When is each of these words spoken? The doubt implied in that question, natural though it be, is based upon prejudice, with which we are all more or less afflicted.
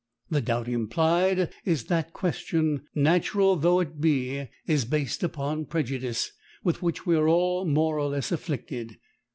The 0.31 0.41
doubt 0.41 0.67
implied 0.67 1.53
in 1.63 1.75
that 1.89 2.11
question, 2.11 2.81
natural 2.95 3.55
though 3.55 3.79
it 3.81 4.01
be, 4.01 4.47
is 4.65 4.83
based 4.83 5.21
upon 5.21 5.65
prejudice, 5.67 6.31
with 6.63 6.81
which 6.81 7.05
we 7.05 7.15
are 7.15 7.27
all 7.27 7.65
more 7.65 7.99
or 7.99 8.07
less 8.09 8.31
afflicted. 8.31 8.97